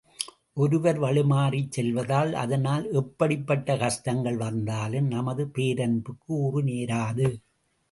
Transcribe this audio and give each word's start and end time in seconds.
ஒருவர் 0.53 0.99
வழிமாறிச் 0.99 1.69
செல்வதால், 1.69 2.33
அதனால் 2.33 2.91
எப்படிப்பட்ட 2.91 3.77
கஷ்டங்கள் 3.77 4.37
வந்தாலும், 4.37 5.07
நமது 5.07 5.45
பேரன்புக்கு 5.57 6.31
ஊறு 6.41 6.63
நேராது. 6.63 7.29